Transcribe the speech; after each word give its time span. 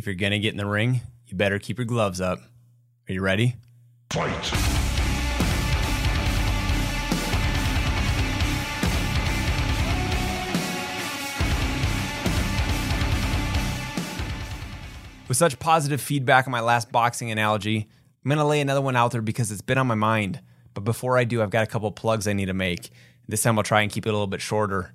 If 0.00 0.06
you're 0.06 0.14
going 0.14 0.32
to 0.32 0.38
get 0.38 0.52
in 0.52 0.56
the 0.56 0.64
ring, 0.64 1.02
you 1.26 1.36
better 1.36 1.58
keep 1.58 1.76
your 1.76 1.84
gloves 1.84 2.22
up. 2.22 2.38
Are 3.06 3.12
you 3.12 3.20
ready? 3.20 3.56
Fight! 4.10 4.32
With 15.28 15.36
such 15.36 15.58
positive 15.58 16.00
feedback 16.00 16.46
on 16.46 16.50
my 16.50 16.62
last 16.62 16.90
boxing 16.90 17.30
analogy, 17.30 17.86
I'm 18.24 18.28
going 18.30 18.38
to 18.38 18.44
lay 18.46 18.62
another 18.62 18.80
one 18.80 18.96
out 18.96 19.12
there 19.12 19.20
because 19.20 19.50
it's 19.52 19.60
been 19.60 19.76
on 19.76 19.86
my 19.86 19.94
mind. 19.94 20.40
But 20.72 20.84
before 20.84 21.18
I 21.18 21.24
do, 21.24 21.42
I've 21.42 21.50
got 21.50 21.64
a 21.64 21.66
couple 21.66 21.92
plugs 21.92 22.26
I 22.26 22.32
need 22.32 22.46
to 22.46 22.54
make. 22.54 22.88
This 23.28 23.42
time 23.42 23.58
I'll 23.58 23.64
try 23.64 23.82
and 23.82 23.92
keep 23.92 24.06
it 24.06 24.08
a 24.08 24.12
little 24.12 24.26
bit 24.26 24.40
shorter. 24.40 24.94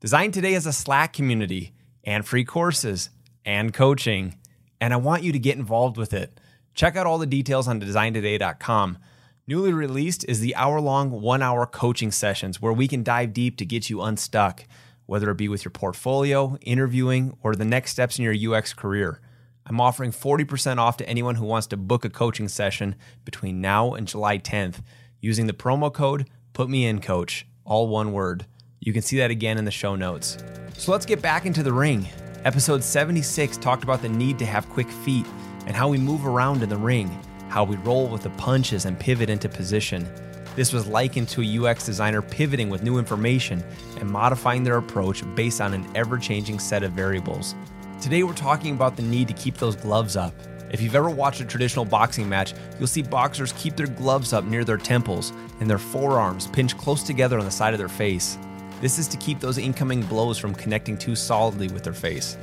Designed 0.00 0.34
Today 0.34 0.52
is 0.52 0.66
a 0.66 0.74
Slack 0.74 1.14
community 1.14 1.72
and 2.04 2.26
free 2.26 2.44
courses 2.44 3.08
and 3.46 3.72
coaching, 3.72 4.36
and 4.82 4.92
I 4.92 4.96
want 4.96 5.22
you 5.22 5.30
to 5.30 5.38
get 5.38 5.56
involved 5.56 5.96
with 5.96 6.12
it. 6.12 6.40
Check 6.74 6.96
out 6.96 7.06
all 7.06 7.18
the 7.18 7.24
details 7.24 7.68
on 7.68 7.80
designedtoday.com. 7.80 8.98
Newly 9.46 9.72
released 9.72 10.24
is 10.28 10.40
the 10.40 10.56
hour 10.56 10.80
long, 10.80 11.12
one 11.12 11.40
hour 11.40 11.66
coaching 11.66 12.10
sessions 12.10 12.60
where 12.60 12.72
we 12.72 12.88
can 12.88 13.04
dive 13.04 13.32
deep 13.32 13.56
to 13.58 13.64
get 13.64 13.88
you 13.88 14.02
unstuck, 14.02 14.64
whether 15.06 15.30
it 15.30 15.36
be 15.36 15.48
with 15.48 15.64
your 15.64 15.70
portfolio, 15.70 16.58
interviewing, 16.62 17.36
or 17.44 17.54
the 17.54 17.64
next 17.64 17.92
steps 17.92 18.18
in 18.18 18.24
your 18.24 18.56
UX 18.56 18.74
career. 18.74 19.20
I'm 19.66 19.80
offering 19.80 20.10
40% 20.10 20.78
off 20.78 20.96
to 20.96 21.08
anyone 21.08 21.36
who 21.36 21.46
wants 21.46 21.68
to 21.68 21.76
book 21.76 22.04
a 22.04 22.10
coaching 22.10 22.48
session 22.48 22.96
between 23.24 23.60
now 23.60 23.94
and 23.94 24.08
July 24.08 24.38
10th 24.38 24.82
using 25.20 25.46
the 25.46 25.52
promo 25.52 25.94
code 25.94 26.28
PUTMEINCOACH, 26.54 27.44
all 27.64 27.86
one 27.86 28.12
word. 28.12 28.46
You 28.80 28.92
can 28.92 29.02
see 29.02 29.18
that 29.18 29.30
again 29.30 29.58
in 29.58 29.64
the 29.64 29.70
show 29.70 29.94
notes. 29.94 30.38
So 30.76 30.90
let's 30.90 31.06
get 31.06 31.22
back 31.22 31.46
into 31.46 31.62
the 31.62 31.72
ring. 31.72 32.08
Episode 32.44 32.82
76 32.82 33.56
talked 33.58 33.84
about 33.84 34.02
the 34.02 34.08
need 34.08 34.36
to 34.40 34.44
have 34.44 34.68
quick 34.68 34.90
feet 34.90 35.26
and 35.68 35.76
how 35.76 35.86
we 35.86 35.96
move 35.96 36.26
around 36.26 36.60
in 36.64 36.68
the 36.68 36.76
ring, 36.76 37.08
how 37.48 37.62
we 37.62 37.76
roll 37.76 38.08
with 38.08 38.24
the 38.24 38.30
punches 38.30 38.84
and 38.84 38.98
pivot 38.98 39.30
into 39.30 39.48
position. 39.48 40.12
This 40.56 40.72
was 40.72 40.88
likened 40.88 41.28
to 41.28 41.42
a 41.42 41.70
UX 41.70 41.86
designer 41.86 42.20
pivoting 42.20 42.68
with 42.68 42.82
new 42.82 42.98
information 42.98 43.62
and 44.00 44.10
modifying 44.10 44.64
their 44.64 44.78
approach 44.78 45.22
based 45.36 45.60
on 45.60 45.72
an 45.72 45.88
ever 45.94 46.18
changing 46.18 46.58
set 46.58 46.82
of 46.82 46.90
variables. 46.90 47.54
Today, 48.00 48.24
we're 48.24 48.32
talking 48.32 48.74
about 48.74 48.96
the 48.96 49.02
need 49.02 49.28
to 49.28 49.34
keep 49.34 49.56
those 49.56 49.76
gloves 49.76 50.16
up. 50.16 50.34
If 50.72 50.80
you've 50.82 50.96
ever 50.96 51.10
watched 51.10 51.40
a 51.40 51.44
traditional 51.44 51.84
boxing 51.84 52.28
match, 52.28 52.54
you'll 52.76 52.88
see 52.88 53.02
boxers 53.02 53.52
keep 53.52 53.76
their 53.76 53.86
gloves 53.86 54.32
up 54.32 54.44
near 54.44 54.64
their 54.64 54.78
temples 54.78 55.32
and 55.60 55.70
their 55.70 55.78
forearms 55.78 56.48
pinched 56.48 56.76
close 56.76 57.04
together 57.04 57.38
on 57.38 57.44
the 57.44 57.52
side 57.52 57.72
of 57.72 57.78
their 57.78 57.88
face. 57.88 58.36
This 58.82 58.98
is 58.98 59.06
to 59.08 59.16
keep 59.16 59.38
those 59.38 59.58
incoming 59.58 60.02
blows 60.02 60.38
from 60.38 60.56
connecting 60.56 60.98
too 60.98 61.14
solidly 61.14 61.68
with 61.68 61.84
their 61.84 61.92
face. 61.92 62.36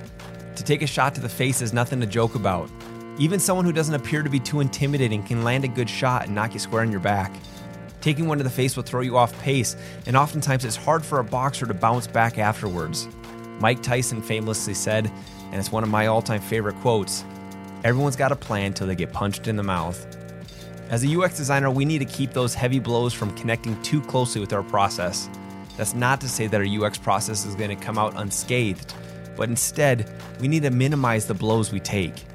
To 0.55 0.63
take 0.63 0.81
a 0.81 0.87
shot 0.87 1.13
to 1.15 1.21
the 1.21 1.27
face 1.27 1.61
is 1.61 1.73
nothing 1.73 1.99
to 1.99 2.07
joke 2.07 2.35
about. 2.35 2.71
Even 3.17 3.41
someone 3.41 3.65
who 3.65 3.73
doesn't 3.73 3.93
appear 3.93 4.23
to 4.23 4.29
be 4.29 4.39
too 4.39 4.61
intimidating 4.61 5.21
can 5.21 5.43
land 5.43 5.65
a 5.65 5.67
good 5.67 5.89
shot 5.89 6.25
and 6.25 6.33
knock 6.33 6.53
you 6.53 6.59
square 6.59 6.83
in 6.83 6.91
your 6.91 7.01
back. 7.01 7.35
Taking 7.99 8.25
one 8.25 8.37
to 8.37 8.45
the 8.45 8.49
face 8.49 8.77
will 8.77 8.83
throw 8.83 9.01
you 9.01 9.17
off 9.17 9.37
pace, 9.41 9.75
and 10.05 10.15
oftentimes 10.15 10.63
it's 10.63 10.77
hard 10.77 11.03
for 11.03 11.19
a 11.19 11.25
boxer 11.25 11.65
to 11.65 11.73
bounce 11.73 12.07
back 12.07 12.37
afterwards. 12.37 13.09
Mike 13.59 13.83
Tyson 13.83 14.21
famously 14.21 14.73
said, 14.73 15.11
and 15.51 15.55
it's 15.55 15.73
one 15.73 15.83
of 15.83 15.89
my 15.89 16.07
all 16.07 16.21
time 16.21 16.41
favorite 16.41 16.77
quotes 16.77 17.25
everyone's 17.83 18.15
got 18.15 18.31
a 18.31 18.35
plan 18.35 18.73
till 18.73 18.87
they 18.87 18.95
get 18.95 19.11
punched 19.11 19.49
in 19.49 19.57
the 19.57 19.63
mouth. 19.63 20.07
As 20.89 21.03
a 21.03 21.19
UX 21.19 21.35
designer, 21.35 21.69
we 21.69 21.83
need 21.83 21.99
to 21.99 22.05
keep 22.05 22.31
those 22.31 22.53
heavy 22.53 22.79
blows 22.79 23.13
from 23.13 23.35
connecting 23.35 23.81
too 23.81 24.01
closely 24.01 24.39
with 24.39 24.53
our 24.53 24.63
process. 24.63 25.29
That's 25.79 25.95
not 25.95 26.19
to 26.19 26.27
say 26.27 26.47
that 26.47 26.59
our 26.59 26.85
UX 26.85 26.97
process 26.97 27.45
is 27.45 27.55
going 27.55 27.69
to 27.69 27.75
come 27.81 27.97
out 27.97 28.13
unscathed, 28.17 28.93
but 29.37 29.47
instead, 29.47 30.11
we 30.41 30.49
need 30.49 30.63
to 30.63 30.71
minimize 30.71 31.25
the 31.25 31.33
blows 31.33 31.71
we 31.71 31.79
take. 31.79 32.25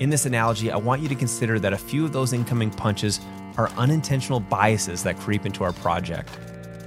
In 0.00 0.10
this 0.10 0.26
analogy, 0.26 0.72
I 0.72 0.76
want 0.76 1.00
you 1.00 1.08
to 1.08 1.14
consider 1.14 1.60
that 1.60 1.72
a 1.72 1.78
few 1.78 2.04
of 2.04 2.12
those 2.12 2.32
incoming 2.32 2.72
punches 2.72 3.20
are 3.56 3.70
unintentional 3.76 4.40
biases 4.40 5.04
that 5.04 5.16
creep 5.20 5.46
into 5.46 5.62
our 5.62 5.72
project. 5.72 6.36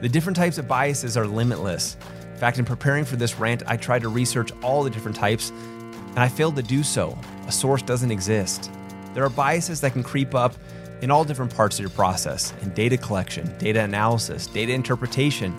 The 0.01 0.09
different 0.09 0.35
types 0.35 0.57
of 0.57 0.67
biases 0.67 1.15
are 1.15 1.25
limitless, 1.25 1.95
in 2.37 2.37
fact, 2.37 2.59
in 2.59 2.65
preparing 2.65 3.05
for 3.05 3.15
this 3.15 3.39
rant, 3.39 3.63
I 3.65 3.77
tried 3.77 4.01
to 4.01 4.09
research 4.09 4.51
all 4.61 4.83
the 4.83 4.89
different 4.89 5.15
types, 5.15 5.49
and 5.49 6.19
I 6.19 6.27
failed 6.27 6.57
to 6.57 6.61
do 6.61 6.83
so. 6.83 7.17
A 7.47 7.51
source 7.51 7.81
doesn't 7.81 8.11
exist. 8.11 8.69
There 9.13 9.23
are 9.23 9.29
biases 9.29 9.79
that 9.81 9.93
can 9.93 10.03
creep 10.03 10.35
up 10.35 10.53
in 11.01 11.09
all 11.09 11.23
different 11.23 11.55
parts 11.55 11.77
of 11.77 11.81
your 11.81 11.89
process 11.89 12.53
in 12.61 12.71
data 12.75 12.97
collection, 12.97 13.57
data 13.57 13.81
analysis, 13.81 14.45
data 14.47 14.73
interpretation, 14.73 15.55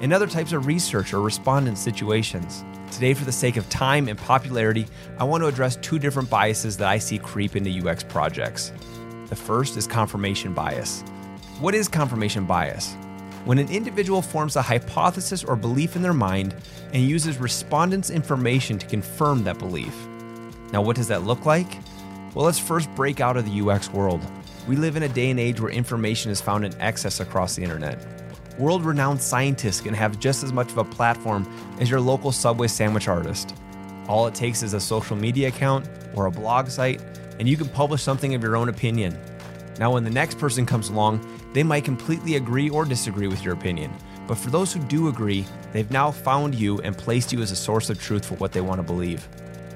and 0.00 0.12
other 0.12 0.26
types 0.26 0.52
of 0.52 0.66
research 0.66 1.12
or 1.12 1.20
respondent 1.20 1.78
situations. 1.78 2.64
Today, 2.90 3.14
for 3.14 3.24
the 3.24 3.32
sake 3.32 3.56
of 3.56 3.68
time 3.68 4.08
and 4.08 4.18
popularity, 4.18 4.86
I 5.18 5.24
want 5.24 5.42
to 5.42 5.48
address 5.48 5.76
two 5.76 5.98
different 5.98 6.30
biases 6.30 6.76
that 6.78 6.88
I 6.88 6.98
see 6.98 7.18
creep 7.18 7.56
into 7.56 7.88
UX 7.88 8.02
projects. 8.02 8.72
The 9.28 9.36
first 9.36 9.76
is 9.76 9.86
confirmation 9.86 10.54
bias. 10.54 11.02
What 11.60 11.74
is 11.74 11.88
confirmation 11.88 12.46
bias? 12.46 12.96
when 13.48 13.58
an 13.58 13.70
individual 13.70 14.20
forms 14.20 14.56
a 14.56 14.62
hypothesis 14.62 15.42
or 15.42 15.56
belief 15.56 15.96
in 15.96 16.02
their 16.02 16.12
mind 16.12 16.54
and 16.92 17.02
uses 17.02 17.38
respondents' 17.38 18.10
information 18.10 18.78
to 18.78 18.86
confirm 18.86 19.42
that 19.44 19.58
belief. 19.58 19.94
Now, 20.70 20.82
what 20.82 20.96
does 20.96 21.08
that 21.08 21.22
look 21.22 21.46
like? 21.46 21.78
Well, 22.34 22.44
let's 22.44 22.58
first 22.58 22.94
break 22.94 23.20
out 23.20 23.38
of 23.38 23.46
the 23.46 23.60
UX 23.62 23.90
world. 23.90 24.20
We 24.66 24.76
live 24.76 24.96
in 24.96 25.02
a 25.02 25.08
day 25.08 25.30
and 25.30 25.40
age 25.40 25.62
where 25.62 25.72
information 25.72 26.30
is 26.30 26.42
found 26.42 26.66
in 26.66 26.78
excess 26.78 27.20
across 27.20 27.56
the 27.56 27.62
internet. 27.62 28.17
World 28.58 28.84
renowned 28.84 29.22
scientists 29.22 29.80
can 29.80 29.94
have 29.94 30.18
just 30.18 30.42
as 30.42 30.52
much 30.52 30.72
of 30.72 30.78
a 30.78 30.84
platform 30.84 31.48
as 31.78 31.88
your 31.88 32.00
local 32.00 32.32
Subway 32.32 32.66
sandwich 32.66 33.06
artist. 33.06 33.54
All 34.08 34.26
it 34.26 34.34
takes 34.34 34.64
is 34.64 34.74
a 34.74 34.80
social 34.80 35.14
media 35.14 35.48
account 35.48 35.88
or 36.16 36.26
a 36.26 36.30
blog 36.30 36.68
site, 36.68 37.00
and 37.38 37.48
you 37.48 37.56
can 37.56 37.68
publish 37.68 38.02
something 38.02 38.34
of 38.34 38.42
your 38.42 38.56
own 38.56 38.68
opinion. 38.68 39.16
Now, 39.78 39.92
when 39.92 40.02
the 40.02 40.10
next 40.10 40.38
person 40.38 40.66
comes 40.66 40.88
along, 40.88 41.24
they 41.52 41.62
might 41.62 41.84
completely 41.84 42.34
agree 42.34 42.68
or 42.68 42.84
disagree 42.84 43.28
with 43.28 43.44
your 43.44 43.54
opinion. 43.54 43.92
But 44.26 44.38
for 44.38 44.50
those 44.50 44.72
who 44.72 44.80
do 44.80 45.06
agree, 45.06 45.44
they've 45.72 45.90
now 45.92 46.10
found 46.10 46.56
you 46.56 46.80
and 46.80 46.98
placed 46.98 47.32
you 47.32 47.40
as 47.42 47.52
a 47.52 47.56
source 47.56 47.90
of 47.90 48.00
truth 48.00 48.24
for 48.24 48.34
what 48.36 48.50
they 48.50 48.60
want 48.60 48.80
to 48.80 48.82
believe. 48.82 49.28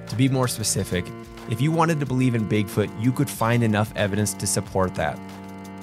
To 0.09 0.17
be 0.17 0.29
more 0.29 0.49
specific, 0.49 1.07
if 1.51 1.61
you 1.61 1.71
wanted 1.71 2.01
to 2.01 2.07
believe 2.07 2.35
in 2.35 2.49
Bigfoot, 2.49 2.91
you 3.01 3.13
could 3.13 3.31
find 3.31 3.63
enough 3.63 3.93
evidence 3.95 4.35
to 4.35 4.47
support 4.47 4.97
that. 4.97 5.19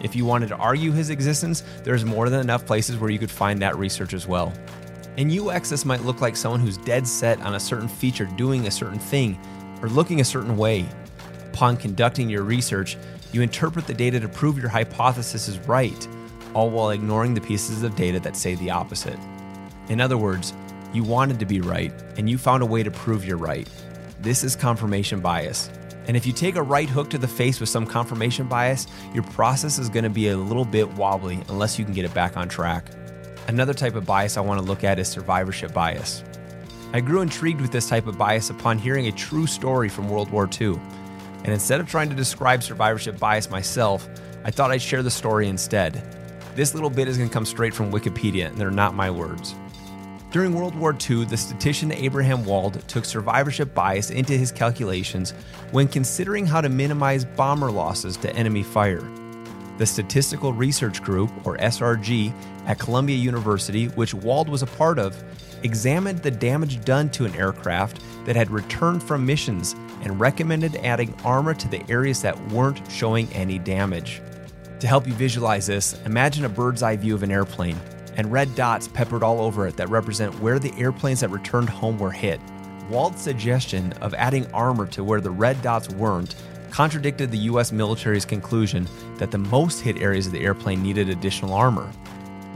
If 0.01 0.15
you 0.15 0.25
wanted 0.25 0.47
to 0.49 0.55
argue 0.55 0.91
his 0.91 1.09
existence, 1.09 1.63
there's 1.83 2.05
more 2.05 2.29
than 2.29 2.39
enough 2.39 2.65
places 2.65 2.97
where 2.97 3.09
you 3.09 3.19
could 3.19 3.31
find 3.31 3.61
that 3.61 3.77
research 3.77 4.13
as 4.13 4.27
well. 4.27 4.53
In 5.17 5.37
UX, 5.37 5.69
this 5.69 5.85
might 5.85 6.03
look 6.03 6.21
like 6.21 6.37
someone 6.37 6.61
who's 6.61 6.77
dead 6.77 7.05
set 7.05 7.41
on 7.41 7.55
a 7.55 7.59
certain 7.59 7.87
feature 7.87 8.25
doing 8.37 8.67
a 8.67 8.71
certain 8.71 8.99
thing 8.99 9.37
or 9.81 9.89
looking 9.89 10.21
a 10.21 10.25
certain 10.25 10.55
way. 10.55 10.85
Upon 11.51 11.75
conducting 11.75 12.29
your 12.29 12.43
research, 12.43 12.97
you 13.31 13.41
interpret 13.41 13.85
the 13.85 13.93
data 13.93 14.19
to 14.19 14.29
prove 14.29 14.57
your 14.57 14.69
hypothesis 14.69 15.47
is 15.47 15.59
right, 15.59 16.07
all 16.53 16.69
while 16.69 16.91
ignoring 16.91 17.33
the 17.33 17.41
pieces 17.41 17.83
of 17.83 17.95
data 17.95 18.19
that 18.21 18.37
say 18.37 18.55
the 18.55 18.71
opposite. 18.71 19.19
In 19.89 19.99
other 19.99 20.17
words, 20.17 20.53
you 20.93 21.03
wanted 21.03 21.39
to 21.39 21.45
be 21.45 21.61
right, 21.61 21.93
and 22.17 22.29
you 22.29 22.37
found 22.37 22.63
a 22.63 22.65
way 22.65 22.81
to 22.81 22.89
prove 22.89 23.25
you're 23.25 23.37
right. 23.37 23.67
This 24.21 24.43
is 24.43 24.55
confirmation 24.55 25.19
bias. 25.19 25.69
And 26.09 26.17
if 26.17 26.25
you 26.25 26.33
take 26.33 26.55
a 26.55 26.63
right 26.63 26.89
hook 26.89 27.11
to 27.11 27.19
the 27.19 27.27
face 27.27 27.59
with 27.59 27.69
some 27.69 27.85
confirmation 27.85 28.47
bias, 28.47 28.87
your 29.13 29.21
process 29.21 29.77
is 29.77 29.89
to 29.91 30.09
be 30.09 30.29
a 30.29 30.37
little 30.37 30.65
bit 30.65 30.91
wobbly 30.93 31.43
unless 31.49 31.77
you 31.77 31.85
can 31.85 31.93
get 31.93 32.03
it 32.03 32.15
back 32.15 32.35
on 32.35 32.49
track. 32.49 32.89
Another 33.47 33.75
type 33.75 33.93
of 33.93 34.07
bias 34.07 34.35
I 34.35 34.41
want 34.41 34.59
to 34.59 34.65
look 34.65 34.83
at 34.83 34.97
is 34.97 35.07
survivorship 35.07 35.71
bias. 35.71 36.23
I 36.93 36.99
grew 36.99 37.21
intrigued 37.21 37.61
with 37.61 37.71
this 37.71 37.87
type 37.87 38.07
of 38.07 38.17
bias 38.17 38.49
upon 38.49 38.79
hearing 38.79 39.05
a 39.05 39.11
true 39.11 39.45
story 39.45 39.87
from 39.87 40.09
World 40.09 40.31
War 40.31 40.49
II. 40.59 40.79
And 41.43 41.49
instead 41.49 41.79
of 41.79 41.87
trying 41.87 42.09
to 42.09 42.15
describe 42.15 42.63
survivorship 42.63 43.19
bias 43.19 43.51
myself, 43.51 44.09
I 44.43 44.49
thought 44.49 44.71
I'd 44.71 44.81
share 44.81 45.03
the 45.03 45.11
story 45.11 45.47
instead. 45.47 45.93
This 46.55 46.73
little 46.73 46.89
bit 46.89 47.07
is 47.07 47.19
to 47.19 47.29
come 47.29 47.45
straight 47.45 47.75
from 47.75 47.91
Wikipedia, 47.91 48.47
and 48.47 48.57
they're 48.57 48.71
not 48.71 48.95
my 48.95 49.11
words. 49.11 49.53
During 50.31 50.53
World 50.53 50.75
War 50.75 50.95
II, 51.09 51.25
the 51.25 51.35
statistician 51.35 51.91
Abraham 51.91 52.45
Wald 52.45 52.87
took 52.87 53.03
survivorship 53.03 53.73
bias 53.73 54.11
into 54.11 54.33
his 54.33 54.51
calculations 54.51 55.31
when 55.71 55.87
considering 55.87 56.45
how 56.45 56.61
to 56.61 56.69
minimize 56.69 57.25
bomber 57.25 57.71
losses 57.71 58.15
to 58.17 58.35
enemy 58.35 58.61
fire. 58.61 59.01
The 59.79 59.87
Statistical 59.87 60.53
Research 60.53 61.01
Group, 61.01 61.31
or 61.47 61.57
SRG, 61.57 62.31
at 62.67 62.77
Columbia 62.77 63.15
University, 63.15 63.87
which 63.87 64.13
Wald 64.13 64.49
was 64.49 64.61
a 64.61 64.67
part 64.67 64.99
of, 64.99 65.23
examined 65.63 66.19
the 66.19 66.29
damage 66.29 66.85
done 66.85 67.09
to 67.11 67.25
an 67.25 67.33
aircraft 67.33 67.99
that 68.25 68.35
had 68.35 68.51
returned 68.51 69.01
from 69.01 69.25
missions 69.25 69.73
and 70.03 70.19
recommended 70.19 70.75
adding 70.85 71.11
armor 71.25 71.55
to 71.55 71.67
the 71.67 71.83
areas 71.89 72.21
that 72.21 72.39
weren't 72.51 72.79
showing 72.91 73.27
any 73.33 73.57
damage. 73.57 74.21
To 74.79 74.85
help 74.85 75.07
you 75.07 75.13
visualize 75.13 75.65
this, 75.65 75.99
imagine 76.05 76.45
a 76.45 76.49
bird's 76.49 76.83
eye 76.83 76.97
view 76.97 77.15
of 77.15 77.23
an 77.23 77.31
airplane 77.31 77.79
and 78.19 78.33
red 78.33 78.53
dots 78.53 78.85
peppered 78.85 79.23
all 79.23 79.39
over 79.39 79.65
it 79.65 79.77
that 79.77 79.87
represent 79.87 80.37
where 80.41 80.59
the 80.59 80.77
airplanes 80.77 81.21
that 81.21 81.29
returned 81.29 81.69
home 81.69 81.97
were 81.97 82.11
hit. 82.11 82.41
Wald's 82.89 83.21
suggestion 83.21 83.93
of 84.01 84.13
adding 84.13 84.45
armor 84.51 84.85
to 84.87 85.05
where 85.05 85.21
the 85.21 85.31
red 85.31 85.61
dots 85.61 85.87
weren't 85.91 86.35
contradicted 86.69 87.31
the 87.31 87.37
US 87.37 87.71
military's 87.71 88.25
conclusion 88.25 88.89
that 89.19 89.31
the 89.31 89.37
most 89.37 89.79
hit 89.79 90.01
areas 90.01 90.27
of 90.27 90.33
the 90.33 90.41
airplane 90.41 90.83
needed 90.83 91.07
additional 91.07 91.53
armor. 91.53 91.89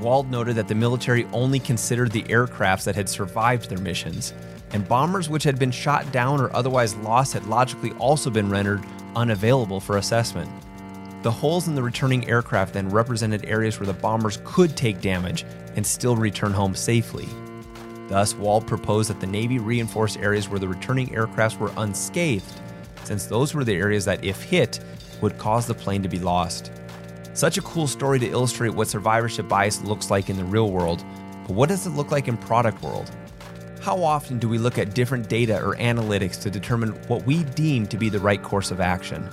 Wald 0.01 0.29
noted 0.29 0.57
that 0.57 0.67
the 0.67 0.75
military 0.75 1.25
only 1.31 1.59
considered 1.59 2.11
the 2.11 2.23
aircrafts 2.23 2.83
that 2.83 2.97
had 2.97 3.07
survived 3.07 3.69
their 3.69 3.77
missions, 3.77 4.33
and 4.73 4.85
bombers 4.85 5.29
which 5.29 5.45
had 5.45 5.57
been 5.57 5.71
shot 5.71 6.11
down 6.11 6.41
or 6.41 6.53
otherwise 6.53 6.93
lost 6.97 7.31
had 7.31 7.45
logically 7.45 7.93
also 7.93 8.29
been 8.29 8.49
rendered 8.49 8.83
unavailable 9.15 9.79
for 9.79 9.95
assessment. 9.95 10.51
The 11.23 11.31
holes 11.31 11.69
in 11.69 11.75
the 11.75 11.81
returning 11.81 12.27
aircraft 12.29 12.73
then 12.73 12.89
represented 12.89 13.45
areas 13.45 13.79
where 13.79 13.87
the 13.87 13.93
bombers 13.93 14.39
could 14.43 14.75
take 14.75 14.99
damage 14.99 15.45
and 15.77 15.87
still 15.87 16.17
return 16.17 16.51
home 16.51 16.75
safely. 16.75 17.29
Thus, 18.09 18.35
Wald 18.35 18.67
proposed 18.67 19.09
that 19.09 19.21
the 19.21 19.27
Navy 19.27 19.57
reinforce 19.57 20.17
areas 20.17 20.49
where 20.49 20.59
the 20.59 20.67
returning 20.67 21.07
aircrafts 21.07 21.57
were 21.57 21.71
unscathed, 21.77 22.59
since 23.05 23.25
those 23.25 23.53
were 23.53 23.63
the 23.63 23.73
areas 23.73 24.03
that, 24.03 24.21
if 24.21 24.43
hit, 24.43 24.81
would 25.21 25.37
cause 25.37 25.65
the 25.65 25.73
plane 25.73 26.03
to 26.03 26.09
be 26.09 26.19
lost. 26.19 26.73
Such 27.33 27.57
a 27.57 27.61
cool 27.61 27.87
story 27.87 28.19
to 28.19 28.29
illustrate 28.29 28.73
what 28.73 28.89
survivorship 28.89 29.47
bias 29.47 29.81
looks 29.81 30.11
like 30.11 30.29
in 30.29 30.35
the 30.35 30.43
real 30.43 30.71
world, 30.71 31.05
but 31.47 31.53
what 31.53 31.69
does 31.69 31.87
it 31.87 31.91
look 31.91 32.11
like 32.11 32.27
in 32.27 32.35
product 32.35 32.83
world? 32.83 33.09
How 33.79 34.03
often 34.03 34.39
do 34.39 34.49
we 34.49 34.57
look 34.57 34.77
at 34.77 34.93
different 34.93 35.29
data 35.29 35.63
or 35.63 35.77
analytics 35.77 36.41
to 36.41 36.51
determine 36.51 36.89
what 37.07 37.25
we 37.25 37.45
deem 37.45 37.87
to 37.87 37.97
be 37.97 38.09
the 38.09 38.19
right 38.19 38.43
course 38.43 38.71
of 38.71 38.81
action? 38.81 39.29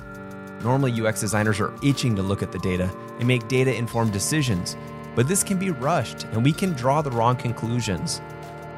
Normally, 0.63 0.93
UX 1.01 1.21
designers 1.21 1.61
are 1.61 1.73
itching 1.83 2.15
to 2.17 2.23
look 2.23 2.43
at 2.43 2.53
the 2.53 2.59
data 2.59 2.91
and 3.19 3.27
make 3.27 3.49
data 3.49 3.75
informed 3.75 4.13
decisions, 4.13 4.77
but 5.15 5.27
this 5.27 5.43
can 5.43 5.59
be 5.59 5.71
rushed 5.71 6.25
and 6.25 6.45
we 6.45 6.53
can 6.53 6.73
draw 6.75 7.01
the 7.01 7.11
wrong 7.11 7.37
conclusions. 7.37 8.21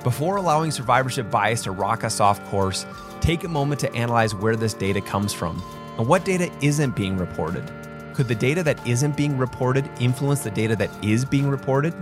Before 0.04 0.36
allowing 0.36 0.70
survivorship 0.70 1.30
bias 1.30 1.62
to 1.64 1.72
rock 1.72 2.04
us 2.04 2.20
off 2.20 2.44
course, 2.46 2.86
take 3.20 3.44
a 3.44 3.48
moment 3.48 3.80
to 3.80 3.94
analyze 3.94 4.34
where 4.34 4.56
this 4.56 4.74
data 4.74 5.00
comes 5.00 5.32
from 5.32 5.62
and 5.98 6.06
what 6.06 6.24
data 6.24 6.50
isn't 6.60 6.96
being 6.96 7.16
reported. 7.16 7.70
Could 8.14 8.28
the 8.28 8.34
data 8.34 8.62
that 8.62 8.84
isn't 8.86 9.16
being 9.16 9.38
reported 9.38 9.88
influence 10.00 10.40
the 10.40 10.50
data 10.50 10.76
that 10.76 10.90
is 11.04 11.24
being 11.24 11.48
reported? 11.48 11.94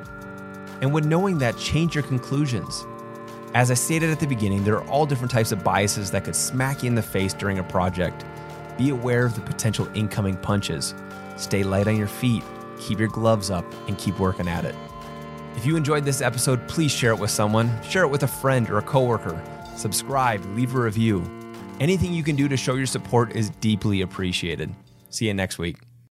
And 0.81 0.93
would 0.93 1.05
knowing 1.05 1.39
that 1.39 1.57
change 1.57 1.95
your 1.95 2.05
conclusions? 2.05 2.87
As 3.55 3.71
I 3.71 3.75
stated 3.75 4.11
at 4.11 4.21
the 4.21 4.27
beginning, 4.27 4.65
there 4.65 4.77
are 4.77 4.89
all 4.89 5.07
different 5.07 5.31
types 5.31 5.53
of 5.53 5.65
biases 5.65 6.11
that 6.13 6.25
could 6.25 6.37
smack 6.37 6.83
you 6.83 6.89
in 6.89 6.95
the 6.95 7.03
face 7.03 7.35
during 7.35 7.59
a 7.59 7.65
project. 7.65 8.25
Be 8.81 8.89
aware 8.89 9.27
of 9.27 9.35
the 9.35 9.43
potential 9.43 9.91
incoming 9.95 10.39
punches. 10.39 10.95
Stay 11.37 11.63
light 11.63 11.87
on 11.87 11.99
your 11.99 12.07
feet, 12.07 12.43
keep 12.81 12.99
your 12.99 13.09
gloves 13.09 13.51
up, 13.51 13.67
and 13.87 13.99
keep 13.99 14.19
working 14.19 14.49
at 14.49 14.65
it. 14.65 14.75
If 15.55 15.67
you 15.67 15.77
enjoyed 15.77 16.07
this 16.07 16.23
episode, 16.23 16.67
please 16.67 16.91
share 16.91 17.11
it 17.11 17.19
with 17.19 17.31
someone. 17.31 17.71
Share 17.83 18.05
it 18.05 18.09
with 18.09 18.23
a 18.23 18.27
friend 18.27 18.71
or 18.71 18.79
a 18.79 18.83
coworker. 18.83 19.39
Subscribe, 19.77 20.43
leave 20.57 20.75
a 20.75 20.81
review. 20.81 21.23
Anything 21.79 22.15
you 22.15 22.23
can 22.23 22.37
do 22.37 22.49
to 22.49 22.57
show 22.57 22.75
your 22.75 22.87
support 22.87 23.37
is 23.37 23.51
deeply 23.61 24.01
appreciated. 24.01 24.75
See 25.11 25.27
you 25.27 25.35
next 25.35 25.59
week. 25.59 25.90